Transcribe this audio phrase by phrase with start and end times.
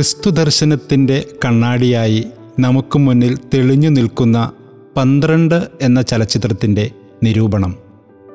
[0.00, 2.26] ക്രിസ്തു ദർശനത്തിന്റെ കണ്ണാടിയായി
[2.58, 4.52] നമുക്ക് മുന്നിൽ തെളിഞ്ഞു നിൽക്കുന്ന
[4.96, 6.90] പന്ത്രണ്ട് എന്ന ചലച്ചിത്രത്തിന്റെ
[7.22, 7.78] നിരൂപണം.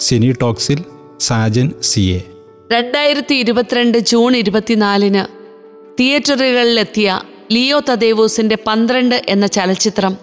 [0.00, 0.84] സിനി ടോക്സിൽ
[1.20, 2.20] സാജൻ സി എ.
[2.72, 5.24] രണ്ടായിരത്തി ഇരുപത്തിരണ്ട് ജൂൺ ഇരുപത്തിനാലിന്
[6.00, 7.20] തിയേറ്ററുകളിലെത്തിയ
[7.52, 10.16] ലിയോ തദേവൂസിന്റെ പന്ത്രണ്ട് എന്ന ചലച്ചിത്രം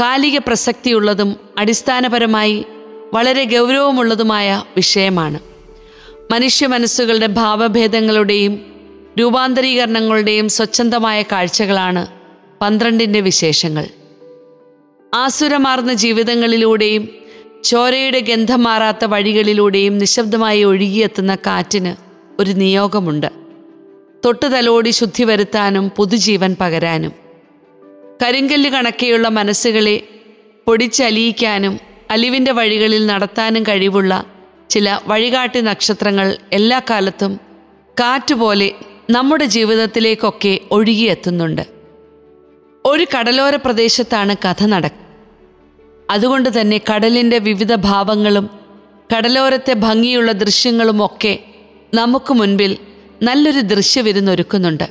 [0.00, 2.64] കാലിക പ്രസക്തിയുള്ളതും അടിസ്ഥാനപരമായി
[3.14, 5.38] വളരെ ഗൗരവമുള്ളതുമായ വിഷയമാണ്.
[6.32, 8.71] മനുഷ്യ മനസ്സുകളുടെ ഭാവഭേദങ്ങളുടെയും
[9.18, 12.06] രൂപാന്തരീകരണങ്ങളുടെയും സ്വച്ഛന്തമായ കാഴ്ചകളാണ്
[12.60, 13.86] പന്ത്രണ്ടിന്റെ വിശേഷങ്ങൾ.
[15.14, 17.08] ആസുരമാർന്ന ജീവിതങ്ങളിലൂടെയും
[17.64, 21.92] ചോരയുടെ ഗന്ധം മാറാത്ത വഴികളിലൂടെയും നിശബ്ദമായി ഒഴുകിയെത്തുന്ന കാറ്റിന്
[22.40, 23.30] ഒരു നിയോഗമുണ്ട്.
[24.24, 27.12] തൊട്ടുതലോടി ശുദ്ധി വരുത്താനും പുതുജീവൻ പകരാനും.
[28.22, 29.96] കരിങ്കല്ല് കണക്കെയുള്ള മനസ്സുകളെ
[30.66, 31.74] പൊടിച്ചലിയിക്കാനും
[32.10, 34.12] അലിവിന്റെ വഴികളിൽ നടത്താനും കഴിവുള്ള
[34.70, 37.32] ചില വഴികാട്ടി നക്ഷത്രങ്ങൾ എല്ലാ കാലത്തും
[37.96, 38.68] കാറ്റുപോലെ
[39.10, 41.62] നമ്മുടെ ജീവിതത്തിലേക്കൊക്കെ ഒഴുകിയെത്തുന്നുണ്ട്.
[42.84, 45.06] ഒരു കടലോര പ്രദേശത്താണ് കഥ നടക്കുക
[46.10, 48.50] അതുകൊണ്ട് തന്നെ കടലിന്റെ വിവിധ ഭാവങ്ങളും
[49.16, 51.38] കടലോരത്തെ ഭംഗിയുള്ള ദൃശ്യങ്ങളും ഒക്കെ
[51.94, 52.76] നമുക്ക് മുൻപിൽ
[53.22, 54.88] നല്ലൊരു ദൃശ്യവിരുന്നൊരുക്കുന്നുണ്ട്.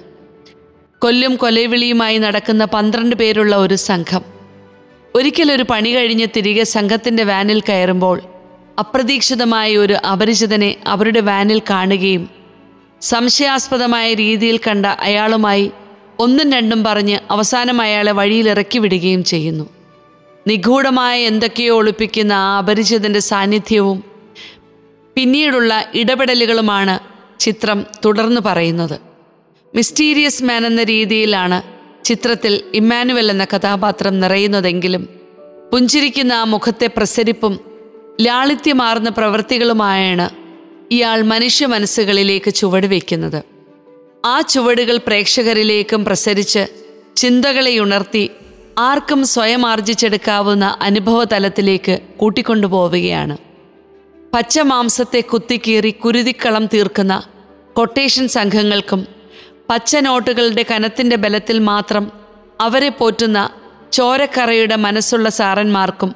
[1.00, 4.22] കൊല്ലും കൊലവിളിയുമായി നടക്കുന്ന പന്ത്രണ്ട് പേരുള്ള ഒരു സംഘം.
[5.16, 8.22] ഒരിക്കലൊരു പണി കഴിഞ്ഞ് തിരികെ സംഘത്തിന്റെ വാനിൽ കയറുമ്പോൾ
[8.80, 12.41] അപ്രതീക്ഷിതമായ ഒരു അപരിചിതനെ അവരുടെ വാനിൽ കാണുകയും
[13.02, 15.71] സംശയാസ്പദമായ രീതിയിൽ കണ്ട അയാളുമായി
[16.19, 19.69] ഒന്നും രണ്ടും പറഞ്ഞ് അവസാനം അയാളെ വഴിയിൽ ഇറക്കി വിടുകയും ചെയ്യുന്നു.
[20.47, 24.03] നിഗൂഢമായ എന്തൊക്കെയോ ഒളിപ്പിക്കുന്ന ആ അപരിചിതന്റെ സാന്നിധ്യവും
[25.16, 26.99] പിന്നീടുള്ള ഇടപെടലുകളുമാണ്
[27.39, 28.99] ചിത്രം തുടർന്ന് പറയുന്നത്.
[29.75, 31.61] മിസ്റ്റീരിയസ് മാൻ എന്ന രീതിയിലാണ്
[32.03, 35.09] ചിത്രത്തിൽ ഇമ്മാനുവൽ എന്ന കഥാപാത്രം നിറയുന്നതെങ്കിലും
[35.73, 37.59] പുഞ്ചിരിക്കുന്ന ആ മുഖത്തെ പ്രസരിപ്പും
[38.22, 40.41] ലാളിത്യമാർന്ന പ്രവൃത്തികളുമായാണ്
[40.92, 43.38] ഇയാൾ മനുഷ്യ മനസ്സുകളിലേക്ക് ചുവടുവെക്കുന്നത്
[44.23, 46.64] ആ ചുവടുകൾ പ്രേക്ഷകരിലേക്കും പ്രസരിച്ച്
[47.17, 48.23] ചിന്തകളെ ഉണർത്തി
[48.80, 53.35] ആർക്കും സ്വയം ആർജിച്ചെടുക്കാവുന്ന അനുഭവ തലത്തിലേക്ക് കൂട്ടിക്കൊണ്ടുപോവുകയാണ്
[54.34, 57.16] പച്ചമാംസത്തെ കുത്തിക്കീറി കുരുതിക്കളം തീർക്കുന്ന
[57.75, 59.01] കൊട്ടേഷൻ സംഘങ്ങൾക്കും
[59.69, 62.06] പച്ച നോട്ടുകളുടെ കനത്തിന്റെ ബലത്തിൽ മാത്രം
[62.62, 63.40] അവരെ പോറ്റുന്ന
[63.94, 66.12] ചോരക്കറയുടെ മനസ്സുള്ള സാറന്മാർക്കും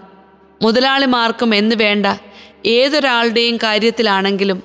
[0.61, 2.05] മുതലാളിമാർക്കും എന്ന് വേണ്ട
[2.65, 4.63] ഏതൊരാളുടെയും കാര്യത്തിലാണെങ്കിലും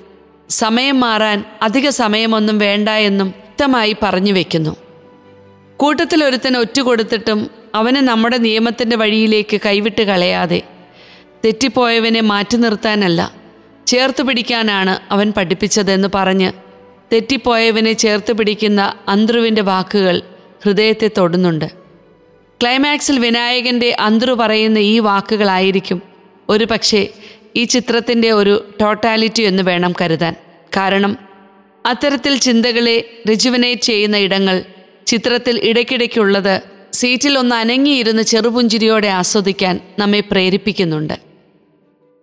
[0.49, 4.75] സമയം മാറാൻ അധിക സമയമൊന്നും വേണ്ട എന്നും വ്യക്തമായി പറഞ്ഞു വെക്കുന്നു.
[5.77, 10.61] കൂട്ടത്തിൽ ഒരുത്തൻ ഒറ്റുകൊടുത്തിട്ടും അവനെ നമ്മുടെ നിയമത്തിന്റെ വഴിയിലേക്ക് കൈവിട്ട് കളയാതെ
[11.45, 13.33] തെറ്റിപ്പോയവനെ മാറ്റി നിർത്താനല്ല
[13.87, 16.51] ചേർത്ത് പിടിക്കാനാണ് അവൻ പഠിപ്പിച്ചതെന്ന് പറഞ്ഞ്
[17.13, 20.21] തെറ്റിപ്പോയവനെ ചേർത്ത് പിടിക്കുന്ന അന്ത്രുവിന്റെ വാക്കുകൾ
[20.63, 21.65] ഹൃദയത്തെ തൊടുന്നുണ്ട്.
[22.61, 26.01] ക്ലൈമാക്സിൽ വിനായകന്റെ അന്ത്രു പറയുന്ന ഈ വാക്കുകളായിരിക്കും
[26.49, 27.07] ഒരു പക്ഷേ
[27.55, 30.35] ഈ ചിത്രത്തിന്റെ ഒരു ടോട്ടാലിറ്റി എന്ന് വേണം കരുതാൻ.
[30.77, 31.17] കാരണം
[31.85, 34.63] അത്തരത്തിൽ ചിന്തകളെ റിജുവനേറ്റ് ചെയ്യുന്ന ഇടങ്ങൾ
[35.07, 36.61] ചിത്രത്തിൽ ഇടയ്ക്കിടയ്ക്കുള്ളത്
[36.93, 41.13] സീറ്റിൽ ഒന്ന് അനങ്ങിയിരുന്ന് ചെറുപുഞ്ചിരിയോടെ ആസ്വദിക്കാൻ നമ്മെ പ്രേരിപ്പിക്കുന്നുണ്ട്.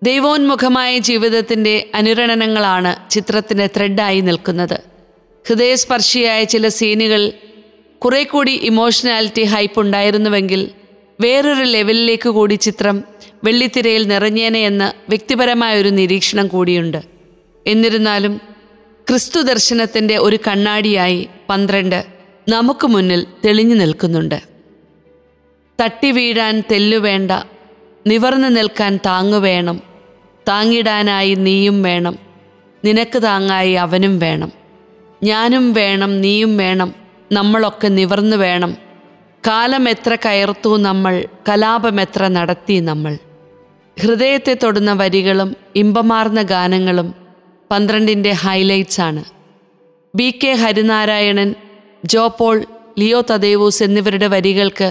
[0.03, 4.81] ദൈവോന്മുഖമായ ജീവിതത്തിന്റെ അനുരണനങ്ങളാണ് ചിത്രത്തിന്റെ ത്രെഡായി നിൽക്കുന്നത്.
[5.49, 7.33] ഹൃദയസ്പർശിയായ ചില സീനുകൾ
[7.99, 10.71] കുറെ കൂടി ഇമോഷണാലിറ്റി ഹൈപ്പ് ഉണ്ടായിരുന്നുവെങ്കിൽ
[11.20, 13.04] വേറൊരു ലെവലിലേക്ക് കൂടി ചിത്രം
[13.44, 17.00] വെള്ളിത്തിരയിൽ നിറഞ്ഞേനെ എന്ന വ്യക്തിപരമായ ഒരു നിരീക്ഷണം കൂടിയുണ്ട്.
[17.66, 18.40] എന്നിരുന്നാലും
[19.08, 22.06] ക്രിസ്തു ദർശനത്തിന്റെ ഒരു കണ്ണാടിയായി പന്ത്രണ്ട്
[22.48, 24.38] നമുക്ക് മുന്നിൽ തെളിഞ്ഞു നിൽക്കുന്നുണ്ട്.
[25.82, 27.30] തട്ടി വീഴാൻ തെല്ലുവേണ്ട
[28.06, 29.82] നിവർന്നു നിൽക്കാൻ താങ്ങുവേണം
[30.48, 32.18] താങ്ങിടാനായി നീയും വേണം
[32.84, 34.52] നിനക്ക് താങ്ങായി അവനും വേണം.
[35.22, 36.94] ഞാനും വേണം നീയും വേണം
[37.32, 38.88] നമ്മളൊക്കെ നിവർന്നു വേണം
[39.47, 43.19] കാലം എത്ര കയർത്തു നമ്മൾ കലാപം എത്ര നടത്തി നമ്മൾ.
[44.00, 47.15] ഹൃദയത്തെ തൊടുന്ന വരികളും ഇമ്പമാർന്ന ഗാനങ്ങളും
[47.71, 49.22] പന്ത്രണ്ടിന്റെ ഹൈലൈറ്റ്സ് ആണ്
[50.15, 51.54] ബി കെ ഹരിനാരായണൻ
[52.04, 52.66] ജോപോൾ
[52.98, 54.88] ലിയോ തദേവൂസ് എന്നിവരുടെ വരികൾക്ക്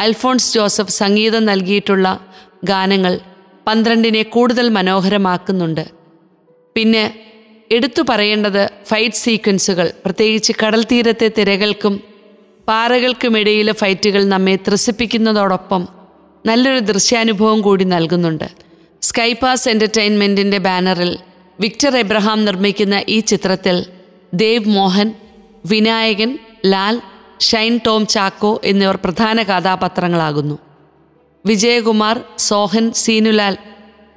[0.00, 2.06] അൽഫോൺസ് ജോസഫ് സംഗീതം നൽകിയിട്ടുള്ള
[2.64, 3.20] ഗാനങ്ങൾ
[3.66, 5.84] പന്ത്രണ്ടിനെ കൂടുതൽ മനോഹരമാക്കുന്നുണ്ട്.
[6.76, 7.04] പിന്നെ
[7.70, 12.11] എടുത്തു പറയേണ്ടത് ഫൈറ്റ് സീക്വൻസുകൾ പ്രത്യേകിച്ച് കടൽ തീരത്തെ തിരകൾക്കും
[12.68, 15.88] പാറകൾക്കുമിടയിലെ ഫൈറ്റുകൾ നമ്മെ ത്രസിപ്പിക്കുന്നതോടൊപ്പം
[16.46, 18.48] നല്ലൊരു ദൃശ്യാനുഭവം കൂടി നൽകുന്നുണ്ട്.
[19.02, 21.18] സ്കൈപാസ് എന്റർടൈൻമെന്റിന്റെ ബാനറിൽ
[21.60, 23.86] വിക്ടർ എബ്രഹാം നിർമ്മിക്കുന്ന ഈ ചിത്രത്തിൽ
[24.34, 25.08] ദേവ് മോഹൻ
[25.66, 27.00] വിനായകൻ ലാൽ
[27.40, 30.58] ഷൈൻ ടോം ചാക്കോ എന്നിവർ പ്രധാന കഥാപാത്രങ്ങളാകുന്നു.
[31.46, 33.56] വിജയകുമാർ സോഹൻ സീനുലാൽ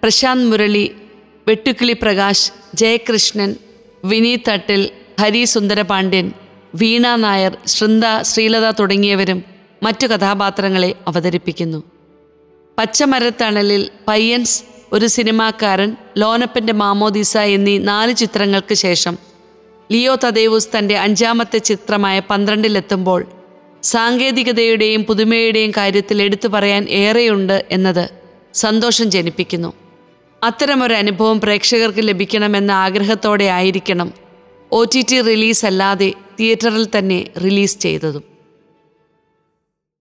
[0.04, 0.86] പ്രശാന്ത് മുരളി
[1.48, 3.56] വെട്ടുക്കിളി പ്രകാശ് ജയകൃഷ്ണൻ
[4.06, 4.82] വിനീത് തട്ടിൽ
[5.22, 6.28] ഹരി സുന്ദരപാണ്ഡ്യൻ
[6.76, 9.44] വീണ നായർ ശൃന്ദ ശ്രീലത തുടങ്ങിയവരും
[9.84, 11.84] മറ്റു കഥാപാത്രങ്ങളെ അവതരിപ്പിക്കുന്നു.
[12.78, 14.64] പച്ചമരത്തണലിൽ പയ്യൻസ്
[14.94, 19.18] ഒരു സിനിമാക്കാരൻ ലോനപ്പന്റെ മാമോദിസ എന്നീ നാല് ചിത്രങ്ങൾക്ക് ശേഷം
[19.92, 23.26] ലിയോ തദേവൂസ് തന്റെ അഞ്ചാമത്തെ ചിത്രമായ പന്ത്രണ്ടിലെത്തുമ്പോൾ
[23.84, 28.10] സാങ്കേതികതയുടെയും പുതുമയുടെയും കാര്യത്തിൽ എടുത്തു പറയാൻ ഏറെയുണ്ട് എന്നത്
[28.54, 29.74] സന്തോഷം ജനിപ്പിക്കുന്നു.
[30.44, 34.14] അത്തരമൊരു അനുഭവം പ്രേക്ഷകർക്ക് ലഭിക്കണമെന്ന ആഗ്രഹത്തോടെ ആയിരിക്കണം.
[34.72, 38.35] ഒ ടി ടി റിലീസ് അല്ലാതെ തിയേറ്ററിൽ തന്നെ റിലീസ് ചെയ്തതും.